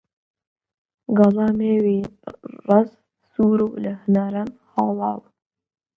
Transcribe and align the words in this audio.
گەڵای 1.17 1.51
مێوی 1.59 1.99
ڕەز 2.67 2.89
سوورە 3.33 3.65
و 3.67 3.81
لە 3.83 3.93
هەناران 4.01 4.49
هاڵاوە 4.71 5.27